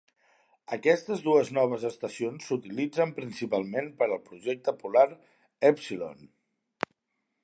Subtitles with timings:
[0.77, 5.07] Aquestes dues noves estacions s"utilitzen principalment per al projecte Polar
[5.73, 6.29] Epsilon.